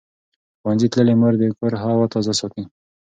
ښوونځې 0.61 0.87
تللې 0.93 1.15
مور 1.21 1.33
د 1.37 1.43
کور 1.57 1.71
هوا 1.83 2.05
تازه 2.13 2.33
ساتي. 2.39 2.63